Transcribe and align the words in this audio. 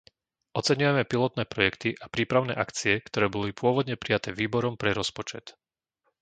Oceňujeme 0.59 1.03
pilotné 1.11 1.43
projekty 1.53 1.89
a 1.93 2.05
prípravné 2.15 2.53
akcie, 2.63 2.93
ktoré 3.07 3.25
boli 3.35 3.53
pôvodne 3.61 3.95
prijaté 4.03 4.29
Výborom 4.39 4.73
pre 4.81 4.91
rozpočet. 4.99 5.45